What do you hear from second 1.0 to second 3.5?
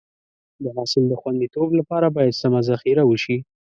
د خونديتوب لپاره باید سمه ذخیره وشي.